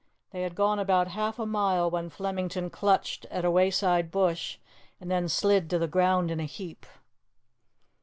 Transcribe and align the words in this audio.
They 0.31 0.41
had 0.41 0.55
gone 0.55 0.79
about 0.79 1.09
half 1.09 1.37
a 1.37 1.45
mile 1.45 1.91
when 1.91 2.09
Flemington 2.09 2.71
clutched 2.71 3.25
at 3.25 3.45
a 3.45 3.51
wayside 3.51 4.09
bush 4.09 4.57
and 4.99 5.11
then 5.11 5.29
slid 5.29 5.69
to 5.69 5.77
the 5.77 5.87
ground 5.87 6.31
in 6.31 6.39
a 6.39 6.45
heap. 6.45 6.87